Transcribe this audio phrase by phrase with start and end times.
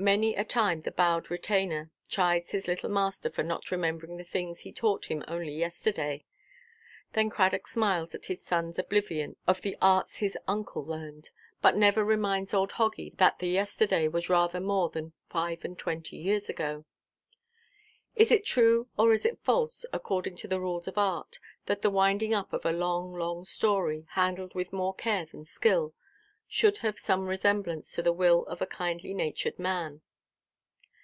[0.00, 4.60] Many a time the bowed retainer chides his little master for not remembering the things
[4.60, 6.22] he taught him only yesterday.
[7.14, 11.30] Then Cradock smiles at his sonʼs oblivion of the arts his uncle learned,
[11.60, 16.84] but never reminds old Hoggy that the yesterday was rather more than five–and–twenty years ago.
[18.14, 21.90] Is it true or is it false, according to the rules of art, that the
[21.90, 25.92] winding–up of a long, long story, handled with more care than skill,
[26.50, 30.00] should have some resemblance to the will of a kindly–natured man?